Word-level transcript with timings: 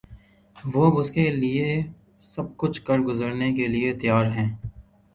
وہ 0.57 0.85
اب 0.85 0.97
اس 0.99 1.11
کے 1.11 1.29
لیے 1.31 1.67
سب 2.21 2.57
کچھ 2.57 2.81
کر 2.81 2.99
گزرنے 3.01 3.53
کے 3.53 3.67
لیے 3.67 3.93
تیار 3.93 4.25
ہیں۔ 4.31 4.49